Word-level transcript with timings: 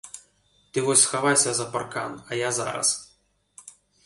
Ты 0.71 0.83
вось 0.87 1.03
схавайся 1.03 1.53
за 1.59 1.67
паркан, 1.75 2.17
а 2.29 2.41
я 2.41 2.51
зараз. 2.63 2.97